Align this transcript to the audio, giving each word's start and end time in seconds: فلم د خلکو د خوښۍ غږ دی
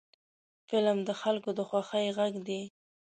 فلم 0.69 0.97
د 1.07 1.09
خلکو 1.21 1.49
د 1.57 1.59
خوښۍ 1.69 2.07
غږ 2.17 2.33
دی 2.47 2.61